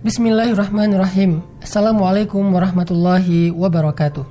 Bismillahirrahmanirrahim. 0.00 1.44
Assalamualaikum 1.60 2.40
warahmatullahi 2.56 3.52
wabarakatuh. 3.52 4.24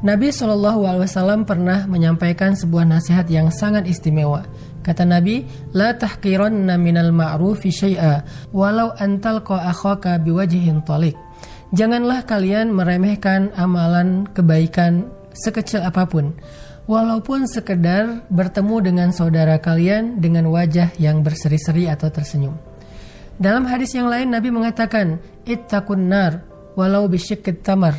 Nabi 0.00 0.32
Shallallahu 0.32 0.80
Alaihi 0.88 1.04
Wasallam 1.04 1.44
pernah 1.44 1.84
menyampaikan 1.84 2.56
sebuah 2.56 2.88
nasihat 2.88 3.28
yang 3.28 3.52
sangat 3.52 3.84
istimewa. 3.84 4.48
Kata 4.80 5.04
Nabi, 5.04 5.44
La 5.76 5.92
tahqiranna 5.92 6.80
minal 6.80 7.12
ma'rufi 7.12 7.68
syai'a, 7.68 8.24
walau 8.56 8.96
antal 8.96 9.44
akhaka 9.44 10.16
biwajihin 10.24 10.80
talik. 10.88 11.20
Janganlah 11.76 12.24
kalian 12.24 12.72
meremehkan 12.72 13.52
amalan 13.60 14.24
kebaikan 14.32 15.12
sekecil 15.36 15.84
apa 15.84 16.08
pun, 16.08 16.32
walaupun 16.88 17.44
sekedar 17.44 18.24
bertemu 18.32 18.76
dengan 18.80 19.12
saudara 19.12 19.60
kalian 19.60 20.16
dengan 20.16 20.48
wajah 20.48 20.96
yang 20.96 21.20
berseri-seri 21.20 21.92
atau 21.92 22.08
tersenyum. 22.08 22.56
Dalam 23.38 23.66
hadis 23.66 23.94
yang 23.98 24.06
lain 24.06 24.30
Nabi 24.30 24.54
mengatakan, 24.54 25.18
"Ittaqun 25.42 26.06
nar 26.06 26.46
walau 26.78 27.10
bisyiqqit 27.10 27.66
tamar." 27.66 27.98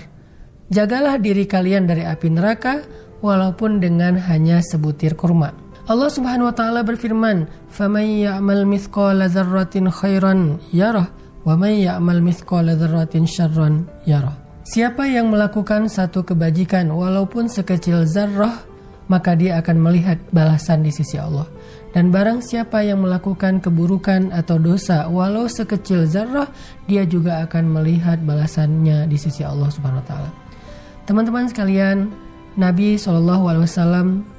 Jagalah 0.72 1.22
diri 1.22 1.46
kalian 1.46 1.86
dari 1.86 2.08
api 2.08 2.28
neraka 2.32 2.82
walaupun 3.22 3.78
dengan 3.84 4.18
hanya 4.18 4.64
sebutir 4.66 5.14
kurma. 5.14 5.54
Allah 5.86 6.10
Subhanahu 6.10 6.50
wa 6.50 6.56
taala 6.56 6.82
berfirman, 6.82 7.46
"Faman 7.70 8.06
ya'mal 8.26 8.66
mithqala 8.66 9.30
dzarratin 9.30 9.94
khairan 9.94 10.58
yarah 10.74 11.14
wa 11.46 11.54
man 11.54 11.78
ya'mal 11.78 12.26
mithqala 12.26 12.74
dzarratin 12.74 13.30
syarran 13.30 13.86
yarah." 14.10 14.34
Siapa 14.66 15.06
yang 15.06 15.30
melakukan 15.30 15.86
satu 15.86 16.26
kebajikan 16.26 16.90
walaupun 16.90 17.46
sekecil 17.46 18.10
zarrah, 18.10 18.66
maka 19.06 19.38
dia 19.38 19.62
akan 19.62 19.78
melihat 19.78 20.18
balasan 20.34 20.82
di 20.82 20.90
sisi 20.90 21.22
Allah. 21.22 21.46
Dan 21.96 22.12
barang 22.12 22.44
siapa 22.44 22.84
yang 22.84 23.08
melakukan 23.08 23.64
keburukan 23.64 24.36
atau 24.36 24.60
dosa 24.60 25.08
walau 25.08 25.48
sekecil 25.48 26.04
zarrah, 26.04 26.52
dia 26.92 27.08
juga 27.08 27.40
akan 27.48 27.72
melihat 27.72 28.20
balasannya 28.20 29.08
di 29.08 29.16
sisi 29.16 29.48
Allah 29.48 29.72
Subhanahu 29.72 30.04
wa 30.04 30.08
taala. 30.12 30.30
Teman-teman 31.08 31.48
sekalian, 31.48 32.12
Nabi 32.60 33.00
SAW 33.00 33.48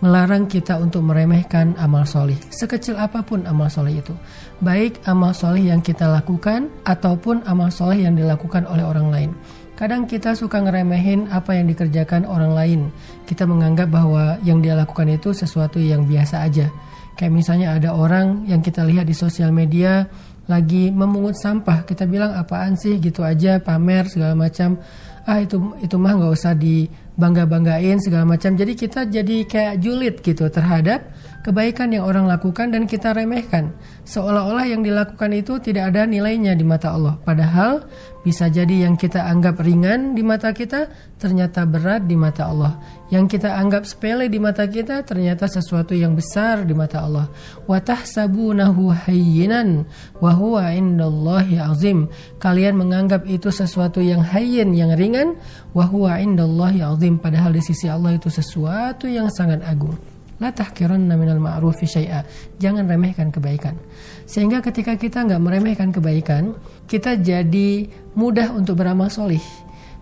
melarang 0.04 0.44
kita 0.48 0.76
untuk 0.76 1.08
meremehkan 1.08 1.72
amal 1.80 2.04
solih, 2.04 2.36
sekecil 2.52 3.00
apa 3.00 3.24
pun 3.24 3.48
amal 3.48 3.72
solih 3.72 4.04
itu, 4.04 4.12
baik 4.60 5.00
amal 5.08 5.32
solih 5.32 5.72
yang 5.72 5.80
kita 5.80 6.08
lakukan 6.12 6.68
ataupun 6.84 7.40
amal 7.48 7.72
solih 7.72 8.04
yang 8.04 8.20
dilakukan 8.20 8.68
oleh 8.68 8.84
orang 8.84 9.08
lain. 9.08 9.30
Kadang 9.76 10.08
kita 10.08 10.32
suka 10.32 10.60
ngeremehin 10.64 11.28
apa 11.28 11.52
yang 11.52 11.68
dikerjakan 11.68 12.24
orang 12.24 12.52
lain. 12.56 12.80
Kita 13.28 13.44
menganggap 13.44 13.92
bahwa 13.92 14.40
yang 14.40 14.64
dia 14.64 14.72
lakukan 14.72 15.08
itu 15.12 15.36
sesuatu 15.36 15.76
yang 15.76 16.08
biasa 16.08 16.48
aja. 16.48 16.72
Kayak 17.16 17.32
misalnya 17.32 17.72
ada 17.72 17.96
orang 17.96 18.44
yang 18.44 18.60
kita 18.60 18.84
lihat 18.84 19.08
di 19.08 19.16
sosial 19.16 19.48
media 19.48 20.04
lagi 20.46 20.94
memungut 20.94 21.34
sampah, 21.34 21.82
kita 21.82 22.06
bilang 22.06 22.36
apaan 22.36 22.78
sih 22.78 23.00
gitu 23.02 23.26
aja 23.26 23.58
pamer 23.58 24.06
segala 24.06 24.36
macam. 24.38 24.78
Ah 25.26 25.42
itu 25.42 25.58
itu 25.82 25.96
mah 25.98 26.14
nggak 26.14 26.32
usah 26.36 26.54
dibangga 26.54 27.05
banggain 27.16 27.98
segala 27.98 28.28
macam. 28.28 28.54
Jadi 28.54 28.72
kita 28.76 29.08
jadi 29.08 29.36
kayak 29.48 29.76
julid 29.80 30.14
gitu 30.20 30.52
terhadap 30.52 31.12
kebaikan 31.46 31.94
yang 31.94 32.02
orang 32.02 32.26
lakukan 32.26 32.74
dan 32.74 32.90
kita 32.90 33.14
remehkan. 33.14 33.70
Seolah-olah 34.02 34.66
yang 34.66 34.82
dilakukan 34.82 35.30
itu 35.30 35.62
tidak 35.62 35.94
ada 35.94 36.02
nilainya 36.02 36.58
di 36.58 36.66
mata 36.66 36.90
Allah. 36.90 37.14
Padahal 37.22 37.86
bisa 38.26 38.50
jadi 38.50 38.90
yang 38.90 38.98
kita 38.98 39.22
anggap 39.22 39.62
ringan 39.62 40.18
di 40.18 40.26
mata 40.26 40.50
kita 40.50 40.90
ternyata 41.14 41.62
berat 41.62 42.10
di 42.10 42.18
mata 42.18 42.50
Allah. 42.50 42.74
Yang 43.14 43.38
kita 43.38 43.54
anggap 43.54 43.86
sepele 43.86 44.26
di 44.26 44.42
mata 44.42 44.66
kita 44.66 45.06
ternyata 45.06 45.46
sesuatu 45.46 45.94
yang 45.94 46.18
besar 46.18 46.66
di 46.66 46.74
mata 46.74 47.06
Allah. 47.06 47.30
Wa 47.70 47.78
tahsabunahu 47.78 49.06
hayyinan 49.06 49.86
wa 50.18 50.34
huwa 50.34 50.74
indallahi 50.74 51.62
azim. 51.62 52.10
Kalian 52.42 52.74
menganggap 52.74 53.22
itu 53.30 53.54
sesuatu 53.54 54.02
yang 54.02 54.26
hayyin, 54.26 54.74
yang 54.74 54.90
ringan, 54.98 55.38
wa 55.70 55.86
huwa 55.86 56.18
indallahi 56.18 56.82
azim 56.82 57.05
padahal 57.14 57.54
di 57.54 57.62
sisi 57.62 57.86
Allah 57.86 58.18
itu 58.18 58.26
sesuatu 58.26 59.06
yang 59.06 59.30
sangat 59.30 59.62
agung. 59.62 59.94
La 60.42 60.52
tahkiranna 60.52 61.16
minal 61.16 61.40
ma'rufi 61.40 61.86
syai'a. 61.88 62.26
Jangan 62.60 62.84
remehkan 62.84 63.30
kebaikan. 63.32 63.78
Sehingga 64.26 64.60
ketika 64.60 64.98
kita 64.98 65.24
nggak 65.24 65.40
meremehkan 65.40 65.94
kebaikan, 65.94 66.58
kita 66.90 67.16
jadi 67.16 67.88
mudah 68.18 68.52
untuk 68.52 68.82
beramal 68.82 69.08
solih. 69.08 69.40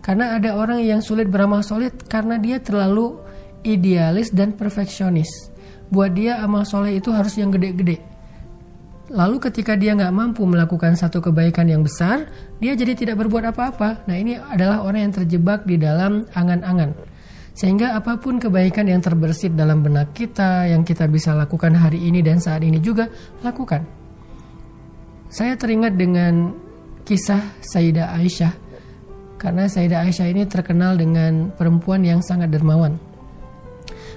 Karena 0.03 0.34
ada 0.34 0.56
orang 0.56 0.83
yang 0.83 1.01
sulit 1.05 1.31
beramal 1.31 1.62
solih 1.62 1.93
karena 2.09 2.41
dia 2.41 2.59
terlalu 2.59 3.21
idealis 3.62 4.34
dan 4.34 4.53
perfeksionis. 4.57 5.28
Buat 5.89 6.17
dia 6.17 6.43
amal 6.43 6.67
soleh 6.67 6.99
itu 6.99 7.12
harus 7.15 7.39
yang 7.39 7.55
gede-gede. 7.55 8.14
Lalu 9.12 9.37
ketika 9.37 9.76
dia 9.76 9.92
nggak 9.92 10.16
mampu 10.16 10.48
melakukan 10.48 10.97
satu 10.97 11.20
kebaikan 11.20 11.69
yang 11.69 11.84
besar, 11.84 12.25
dia 12.56 12.72
jadi 12.72 12.97
tidak 12.97 13.20
berbuat 13.20 13.53
apa-apa. 13.53 14.09
Nah 14.09 14.16
ini 14.16 14.41
adalah 14.41 14.81
orang 14.81 15.10
yang 15.10 15.15
terjebak 15.20 15.69
di 15.69 15.76
dalam 15.76 16.25
angan-angan. 16.32 16.97
Sehingga 17.53 17.94
apa 17.94 18.16
pun 18.16 18.41
kebaikan 18.41 18.88
yang 18.88 19.04
terbersit 19.04 19.53
dalam 19.53 19.84
benak 19.84 20.16
kita 20.16 20.66
yang 20.72 20.82
kita 20.82 21.04
bisa 21.06 21.37
lakukan 21.37 21.76
hari 21.76 22.00
ini 22.00 22.25
dan 22.25 22.41
saat 22.41 22.65
ini 22.65 22.81
juga 22.81 23.06
lakukan. 23.44 23.84
Saya 25.28 25.54
teringat 25.54 25.94
dengan 25.94 26.56
kisah 27.04 27.60
Sayyidah 27.60 28.16
Aisyah 28.16 28.53
karena 29.36 29.69
Sayyidah 29.69 30.00
Aisyah 30.09 30.26
ini 30.32 30.48
terkenal 30.48 30.97
dengan 30.97 31.53
perempuan 31.53 32.00
yang 32.00 32.25
sangat 32.25 32.48
dermawan. 32.48 32.97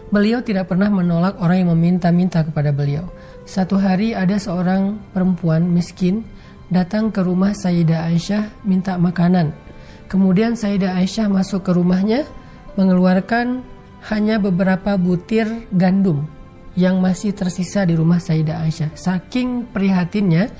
Beliau 0.08 0.40
tidak 0.40 0.72
pernah 0.72 0.88
menolak 0.88 1.36
orang 1.44 1.68
yang 1.68 1.70
meminta-minta 1.76 2.40
kepada 2.48 2.72
beliau. 2.72 3.04
Satu 3.48 3.80
hari 3.80 4.12
ada 4.12 4.36
seorang 4.36 5.00
perempuan 5.16 5.72
miskin 5.72 6.28
datang 6.68 7.16
ke 7.16 7.24
rumah 7.24 7.56
Sayyidah 7.56 8.12
Aisyah 8.12 8.68
minta 8.68 9.00
makanan. 9.00 9.56
Kemudian 10.12 10.60
Sayyidah 10.60 11.00
Aisyah 11.00 11.32
masuk 11.32 11.64
ke 11.64 11.72
rumahnya 11.72 12.28
mengeluarkan 12.76 13.64
hanya 14.12 14.36
beberapa 14.36 15.00
butir 15.00 15.48
gandum 15.72 16.28
yang 16.76 17.00
masih 17.00 17.32
tersisa 17.32 17.88
di 17.88 17.96
rumah 17.96 18.20
Sayyidah 18.20 18.68
Aisyah. 18.68 19.00
Saking 19.00 19.72
prihatinnya 19.72 20.52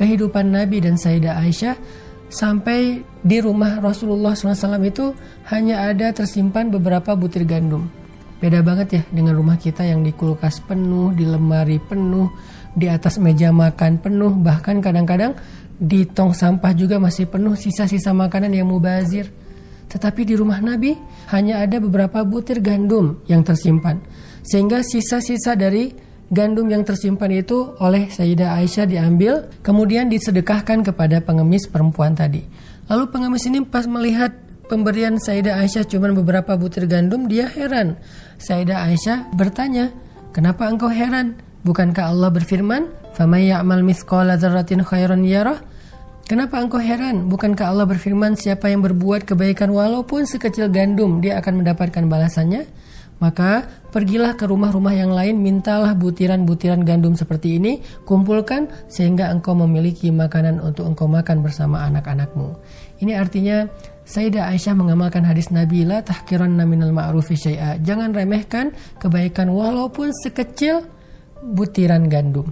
kehidupan 0.00 0.48
Nabi 0.48 0.80
dan 0.80 0.96
Sayyidah 0.96 1.44
Aisyah 1.44 1.76
sampai 2.32 3.04
di 3.20 3.38
rumah 3.44 3.84
Rasulullah 3.84 4.32
SAW 4.32 4.80
itu 4.80 5.12
hanya 5.52 5.92
ada 5.92 6.08
tersimpan 6.16 6.72
beberapa 6.72 7.12
butir 7.12 7.44
gandum. 7.44 7.99
Beda 8.40 8.64
banget 8.64 8.88
ya 8.88 9.02
dengan 9.12 9.36
rumah 9.36 9.60
kita 9.60 9.84
yang 9.84 10.00
di 10.00 10.16
kulkas 10.16 10.64
penuh, 10.64 11.12
di 11.12 11.28
lemari 11.28 11.76
penuh, 11.76 12.32
di 12.72 12.88
atas 12.88 13.20
meja 13.20 13.52
makan 13.52 14.00
penuh, 14.00 14.32
bahkan 14.40 14.80
kadang-kadang 14.80 15.36
di 15.76 16.08
tong 16.08 16.32
sampah 16.32 16.72
juga 16.72 16.96
masih 16.96 17.28
penuh 17.28 17.52
sisa-sisa 17.52 18.16
makanan 18.16 18.56
yang 18.56 18.68
mubazir. 18.68 19.28
Tetapi 19.92 20.24
di 20.24 20.34
rumah 20.40 20.62
Nabi 20.64 20.96
hanya 21.36 21.60
ada 21.60 21.76
beberapa 21.82 22.24
butir 22.24 22.64
gandum 22.64 23.20
yang 23.28 23.44
tersimpan. 23.44 24.00
Sehingga 24.40 24.80
sisa-sisa 24.80 25.52
dari 25.52 25.92
gandum 26.30 26.70
yang 26.70 26.86
tersimpan 26.86 27.44
itu 27.44 27.74
oleh 27.76 28.08
Sayyidah 28.08 28.56
Aisyah 28.56 28.86
diambil, 28.86 29.52
kemudian 29.60 30.06
disedekahkan 30.08 30.80
kepada 30.86 31.20
pengemis 31.20 31.68
perempuan 31.68 32.16
tadi. 32.16 32.46
Lalu 32.86 33.04
pengemis 33.10 33.44
ini 33.50 33.66
pas 33.66 33.84
melihat 33.84 34.30
pemberian 34.70 35.18
Sayyidah 35.18 35.58
Aisyah 35.58 35.82
cuma 35.90 36.14
beberapa 36.14 36.54
butir 36.54 36.86
gandum, 36.86 37.26
dia 37.26 37.50
heran. 37.50 37.98
Sayyidah 38.38 38.86
Aisyah 38.86 39.34
bertanya, 39.34 39.90
"Kenapa 40.30 40.70
engkau 40.70 40.86
heran? 40.86 41.42
Bukankah 41.66 42.14
Allah 42.14 42.30
berfirman, 42.30 42.86
"Faman 43.18 43.42
ya'mal 43.42 43.82
mithqala 43.82 44.38
dzarratin 44.38 44.86
khairan 44.86 45.26
yarah"? 45.26 45.58
Kenapa 46.30 46.62
engkau 46.62 46.78
heran? 46.78 47.26
Bukankah 47.26 47.74
Allah 47.74 47.90
berfirman 47.90 48.38
siapa 48.38 48.70
yang 48.70 48.86
berbuat 48.86 49.26
kebaikan 49.26 49.74
walaupun 49.74 50.30
sekecil 50.30 50.70
gandum 50.70 51.18
dia 51.18 51.42
akan 51.42 51.66
mendapatkan 51.66 52.06
balasannya? 52.06 52.70
Maka 53.20 53.68
pergilah 53.92 54.32
ke 54.32 54.48
rumah-rumah 54.48 54.96
yang 54.96 55.12
lain 55.12 55.44
mintalah 55.44 55.92
butiran-butiran 55.92 56.86
gandum 56.88 57.12
seperti 57.12 57.60
ini 57.60 57.84
kumpulkan 58.08 58.70
sehingga 58.88 59.28
engkau 59.28 59.52
memiliki 59.52 60.08
makanan 60.08 60.56
untuk 60.62 60.88
engkau 60.88 61.04
makan 61.04 61.44
bersama 61.44 61.84
anak-anakmu. 61.84 62.56
Ini 63.04 63.12
artinya 63.20 63.68
Sayyidah 64.10 64.50
Aisyah 64.50 64.74
mengamalkan 64.74 65.22
hadis 65.22 65.54
Nabi 65.54 65.86
la 65.86 66.02
tahkiran 66.02 66.50
minal 66.66 66.90
ma'rufi 66.90 67.38
syai'a. 67.38 67.78
Jangan 67.78 68.10
remehkan 68.10 68.74
kebaikan 68.98 69.54
walaupun 69.54 70.10
sekecil 70.10 70.82
butiran 71.54 72.10
gandum. 72.10 72.50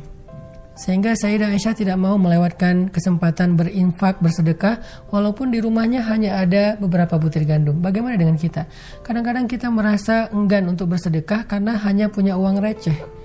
Sehingga 0.78 1.18
Sayyidah 1.18 1.50
Aisyah 1.50 1.74
tidak 1.74 1.98
mau 1.98 2.14
melewatkan 2.14 2.94
kesempatan 2.94 3.58
berinfak, 3.58 4.22
bersedekah, 4.22 4.78
walaupun 5.10 5.50
di 5.50 5.58
rumahnya 5.58 6.06
hanya 6.06 6.38
ada 6.38 6.78
beberapa 6.78 7.18
butir 7.18 7.42
gandum. 7.42 7.82
Bagaimana 7.82 8.14
dengan 8.14 8.38
kita? 8.38 8.70
Kadang-kadang 9.02 9.50
kita 9.50 9.66
merasa 9.74 10.30
enggan 10.30 10.70
untuk 10.70 10.94
bersedekah 10.94 11.50
karena 11.50 11.74
hanya 11.82 12.06
punya 12.06 12.38
uang 12.38 12.62
receh. 12.62 13.17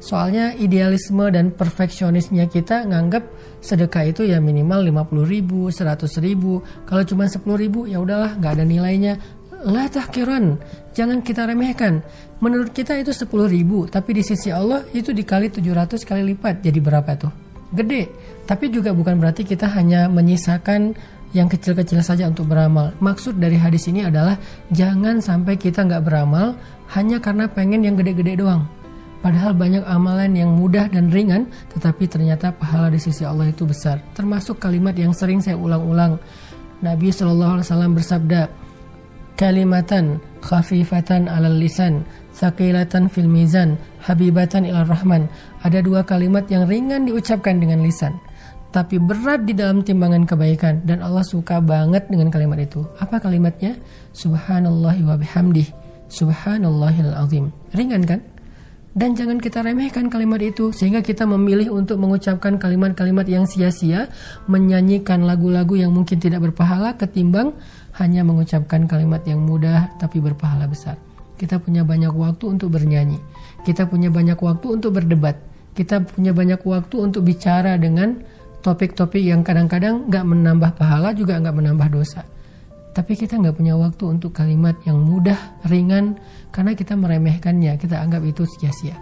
Soalnya 0.00 0.56
idealisme 0.56 1.28
dan 1.28 1.52
perfeksionisnya 1.52 2.48
kita 2.48 2.88
nganggap 2.88 3.22
sedekah 3.60 4.08
itu 4.08 4.24
ya 4.24 4.40
minimal 4.40 4.80
50 4.88 5.28
ribu, 5.28 5.68
100 5.68 6.24
ribu. 6.24 6.64
Kalau 6.88 7.04
cuma 7.04 7.28
10 7.28 7.44
ribu 7.60 7.84
ya 7.84 8.00
udahlah 8.00 8.40
nggak 8.40 8.52
ada 8.58 8.64
nilainya. 8.64 9.14
La 9.60 9.92
tahkiran, 9.92 10.56
jangan 10.96 11.20
kita 11.20 11.44
remehkan. 11.44 12.00
Menurut 12.40 12.72
kita 12.72 12.96
itu 12.96 13.12
10 13.12 13.28
ribu, 13.44 13.84
tapi 13.84 14.16
di 14.16 14.24
sisi 14.24 14.48
Allah 14.48 14.88
itu 14.96 15.12
dikali 15.12 15.52
700 15.52 16.00
kali 16.08 16.32
lipat. 16.32 16.64
Jadi 16.64 16.80
berapa 16.80 17.12
tuh? 17.20 17.50
gede. 17.74 18.10
Tapi 18.46 18.66
juga 18.70 18.90
bukan 18.90 19.18
berarti 19.18 19.46
kita 19.46 19.70
hanya 19.78 20.10
menyisakan 20.10 20.94
yang 21.30 21.46
kecil-kecil 21.46 22.02
saja 22.02 22.26
untuk 22.26 22.50
beramal. 22.50 22.90
Maksud 22.98 23.38
dari 23.38 23.54
hadis 23.54 23.86
ini 23.86 24.02
adalah 24.02 24.34
jangan 24.74 25.22
sampai 25.22 25.54
kita 25.54 25.86
nggak 25.86 26.02
beramal 26.02 26.58
hanya 26.98 27.22
karena 27.22 27.46
pengen 27.46 27.86
yang 27.86 27.94
gede-gede 27.94 28.42
doang. 28.42 28.66
Padahal 29.20 29.52
banyak 29.52 29.84
amalan 29.84 30.32
yang 30.32 30.56
mudah 30.56 30.88
dan 30.88 31.12
ringan, 31.12 31.44
tetapi 31.76 32.08
ternyata 32.08 32.56
pahala 32.56 32.88
di 32.88 32.96
sisi 32.96 33.20
Allah 33.20 33.52
itu 33.52 33.68
besar. 33.68 34.00
Termasuk 34.16 34.56
kalimat 34.56 34.96
yang 34.96 35.12
sering 35.12 35.44
saya 35.44 35.60
ulang-ulang. 35.60 36.16
Nabi 36.80 37.12
Shallallahu 37.12 37.60
Alaihi 37.60 37.66
Wasallam 37.68 37.92
bersabda, 37.92 38.40
kalimatan 39.36 40.16
khafifatan 40.40 41.28
alal 41.28 41.56
lisan, 41.56 42.00
sakilatan 42.32 43.12
fil 43.12 43.28
mizan, 43.28 43.76
habibatan 44.00 44.64
ilar 44.64 44.88
rahman. 44.88 45.28
Ada 45.60 45.84
dua 45.84 46.00
kalimat 46.00 46.48
yang 46.48 46.64
ringan 46.64 47.04
diucapkan 47.04 47.60
dengan 47.60 47.84
lisan, 47.84 48.16
tapi 48.72 48.96
berat 48.96 49.44
di 49.44 49.52
dalam 49.52 49.84
timbangan 49.84 50.24
kebaikan 50.24 50.80
dan 50.88 51.04
Allah 51.04 51.24
suka 51.28 51.60
banget 51.60 52.08
dengan 52.08 52.32
kalimat 52.32 52.56
itu. 52.62 52.88
Apa 52.96 53.20
kalimatnya? 53.20 53.76
Subhanallahi 54.16 55.04
wa 55.04 55.20
bihamdih. 55.20 55.68
Subhanallahil 56.08 57.12
azim. 57.14 57.52
Ringan 57.76 58.02
kan? 58.08 58.20
Dan 59.00 59.16
jangan 59.16 59.40
kita 59.40 59.64
remehkan 59.64 60.12
kalimat 60.12 60.44
itu 60.44 60.76
sehingga 60.76 61.00
kita 61.00 61.24
memilih 61.24 61.72
untuk 61.72 61.96
mengucapkan 61.96 62.60
kalimat-kalimat 62.60 63.24
yang 63.24 63.48
sia-sia, 63.48 64.12
menyanyikan 64.44 65.24
lagu-lagu 65.24 65.72
yang 65.72 65.88
mungkin 65.88 66.20
tidak 66.20 66.44
berpahala 66.44 66.92
ketimbang 67.00 67.56
hanya 67.96 68.20
mengucapkan 68.28 68.84
kalimat 68.84 69.24
yang 69.24 69.40
mudah 69.40 69.88
tapi 69.96 70.20
berpahala 70.20 70.68
besar. 70.68 71.00
Kita 71.40 71.56
punya 71.56 71.80
banyak 71.80 72.12
waktu 72.12 72.44
untuk 72.52 72.76
bernyanyi. 72.76 73.16
Kita 73.64 73.88
punya 73.88 74.12
banyak 74.12 74.36
waktu 74.36 74.68
untuk 74.68 74.92
berdebat. 74.92 75.40
Kita 75.72 76.04
punya 76.04 76.36
banyak 76.36 76.60
waktu 76.60 77.00
untuk 77.00 77.24
bicara 77.24 77.80
dengan 77.80 78.20
topik-topik 78.60 79.24
yang 79.24 79.40
kadang-kadang 79.40 80.12
nggak 80.12 80.28
menambah 80.28 80.76
pahala 80.76 81.16
juga 81.16 81.40
nggak 81.40 81.56
menambah 81.56 81.88
dosa. 81.88 82.20
Tapi 83.00 83.16
kita 83.16 83.40
nggak 83.40 83.56
punya 83.56 83.80
waktu 83.80 84.12
untuk 84.12 84.36
kalimat 84.36 84.76
yang 84.84 85.00
mudah, 85.00 85.56
ringan, 85.64 86.20
karena 86.52 86.76
kita 86.76 86.92
meremehkannya, 87.00 87.80
kita 87.80 87.96
anggap 87.96 88.20
itu 88.28 88.44
sia-sia. 88.44 88.92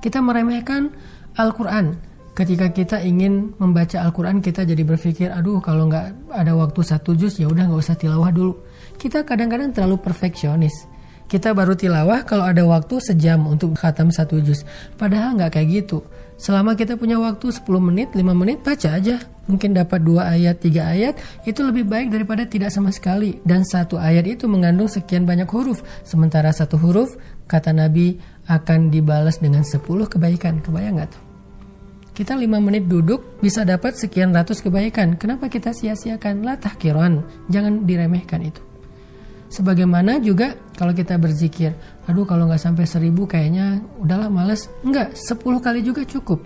Kita 0.00 0.24
meremehkan 0.24 0.88
Al-Quran. 1.36 2.00
Ketika 2.32 2.72
kita 2.72 3.04
ingin 3.04 3.52
membaca 3.60 4.00
Al-Quran, 4.00 4.40
kita 4.40 4.64
jadi 4.64 4.88
berpikir, 4.88 5.28
aduh 5.28 5.60
kalau 5.60 5.84
nggak 5.92 6.32
ada 6.32 6.56
waktu 6.56 6.80
satu 6.80 7.12
juz, 7.12 7.36
ya 7.36 7.52
udah 7.52 7.68
nggak 7.68 7.76
usah 7.84 8.00
tilawah 8.00 8.32
dulu. 8.32 8.56
Kita 8.96 9.20
kadang-kadang 9.20 9.76
terlalu 9.76 10.00
perfeksionis. 10.00 10.88
Kita 11.28 11.52
baru 11.52 11.76
tilawah 11.76 12.24
kalau 12.24 12.48
ada 12.48 12.64
waktu 12.64 13.04
sejam 13.04 13.44
untuk 13.52 13.76
khatam 13.76 14.08
satu 14.08 14.40
juz. 14.40 14.64
Padahal 14.96 15.36
nggak 15.36 15.60
kayak 15.60 15.84
gitu. 15.84 16.00
Selama 16.38 16.78
kita 16.78 16.94
punya 16.94 17.18
waktu 17.18 17.50
10 17.50 17.66
menit, 17.82 18.14
5 18.14 18.30
menit, 18.30 18.62
baca 18.62 18.94
aja. 18.94 19.18
Mungkin 19.50 19.74
dapat 19.74 20.06
dua 20.06 20.30
ayat, 20.30 20.62
tiga 20.62 20.86
ayat, 20.86 21.18
itu 21.42 21.66
lebih 21.66 21.82
baik 21.82 22.14
daripada 22.14 22.46
tidak 22.46 22.70
sama 22.70 22.94
sekali. 22.94 23.42
Dan 23.42 23.66
satu 23.66 23.98
ayat 23.98 24.22
itu 24.22 24.46
mengandung 24.46 24.86
sekian 24.86 25.26
banyak 25.26 25.50
huruf. 25.50 25.82
Sementara 26.06 26.54
satu 26.54 26.78
huruf, 26.78 27.18
kata 27.50 27.74
Nabi, 27.74 28.22
akan 28.46 28.86
dibalas 28.86 29.42
dengan 29.42 29.66
10 29.66 29.82
kebaikan. 30.06 30.62
Kebayang 30.62 31.02
gak 31.02 31.10
tuh? 31.10 31.22
Kita 32.14 32.38
5 32.38 32.46
menit 32.62 32.86
duduk 32.86 33.42
bisa 33.42 33.66
dapat 33.66 33.98
sekian 33.98 34.30
ratus 34.30 34.62
kebaikan. 34.62 35.18
Kenapa 35.18 35.50
kita 35.50 35.74
sia-siakan? 35.74 36.46
Lah 36.46 36.54
tahkiran. 36.54 37.26
Jangan 37.50 37.82
diremehkan 37.82 38.46
itu. 38.46 38.67
Sebagaimana 39.48 40.20
juga 40.20 40.52
kalau 40.76 40.92
kita 40.92 41.16
berzikir, 41.16 41.72
aduh 42.04 42.28
kalau 42.28 42.44
nggak 42.44 42.60
sampai 42.60 42.84
seribu 42.84 43.24
kayaknya 43.24 43.80
udahlah 43.96 44.28
males. 44.28 44.68
Enggak, 44.84 45.16
sepuluh 45.16 45.56
kali 45.58 45.80
juga 45.80 46.04
cukup. 46.04 46.44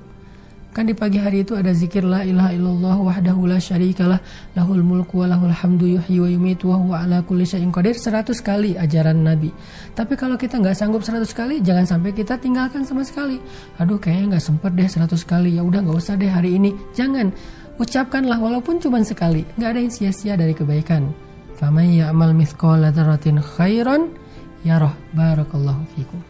Kan 0.72 0.88
di 0.88 0.96
pagi 0.96 1.20
hari 1.20 1.44
itu 1.44 1.52
ada 1.52 1.68
zikir 1.76 2.00
la 2.00 2.24
ilaha 2.24 2.48
illallah 2.56 2.96
wahdahu 2.96 3.44
la 3.44 3.60
syarikalah 3.60 4.16
lahul 4.56 4.80
mulku 4.80 5.20
wa 5.20 5.28
lahul 5.28 5.52
hamdu 5.52 5.84
yuhyi 5.84 6.16
wa 6.16 6.28
yumitu 6.32 6.72
wa 6.72 6.80
huwa 6.80 6.96
ala 7.04 7.20
kulli 7.20 7.44
syai'in 7.44 7.68
qadir 7.68 7.92
100 7.92 8.32
kali 8.40 8.72
ajaran 8.80 9.20
Nabi. 9.20 9.52
Tapi 9.92 10.16
kalau 10.16 10.40
kita 10.40 10.56
nggak 10.56 10.72
sanggup 10.72 11.04
100 11.04 11.28
kali, 11.36 11.60
jangan 11.60 11.84
sampai 11.84 12.16
kita 12.16 12.40
tinggalkan 12.40 12.88
sama 12.88 13.04
sekali. 13.04 13.36
Aduh 13.84 14.00
kayaknya 14.00 14.40
nggak 14.40 14.44
sempet 14.48 14.72
deh 14.72 14.88
100 14.88 15.12
kali. 15.28 15.60
Ya 15.60 15.62
udah 15.66 15.84
nggak 15.84 15.98
usah 16.00 16.16
deh 16.16 16.32
hari 16.32 16.56
ini. 16.56 16.72
Jangan. 16.96 17.28
Ucapkanlah 17.76 18.40
walaupun 18.40 18.80
cuma 18.80 19.04
sekali. 19.04 19.44
Nggak 19.60 19.68
ada 19.76 19.80
yang 19.84 19.92
sia-sia 19.92 20.40
dari 20.40 20.56
kebaikan. 20.56 21.31
Faman 21.58 21.88
ya'mal 22.00 22.34
mithqala 22.34 22.90
dzarratin 22.92 23.38
khairan 23.54 24.08
yarah. 24.64 24.94
Barakallahu 25.14 25.82
fikum. 25.94 26.20